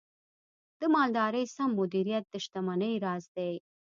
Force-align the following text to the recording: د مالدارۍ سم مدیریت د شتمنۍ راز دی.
د 0.79 0.81
مالدارۍ 0.93 1.45
سم 1.55 1.69
مدیریت 1.79 2.23
د 2.29 2.33
شتمنۍ 2.43 2.93
راز 3.05 3.23
دی. 3.35 3.53